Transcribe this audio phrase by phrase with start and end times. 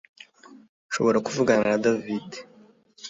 [0.87, 2.29] Nshobora kuvugana na David